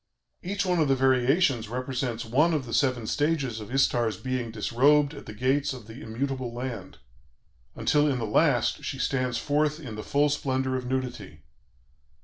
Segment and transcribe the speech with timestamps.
[0.41, 5.13] Each one of the variations represents one of the seven stages of Istar's being disrobed
[5.13, 6.97] at the gates of the 'immutable land,'
[7.75, 11.43] until in the last she stands forth in the full splendor of nudity....